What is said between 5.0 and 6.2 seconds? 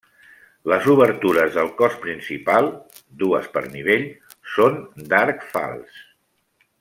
d'arc fals.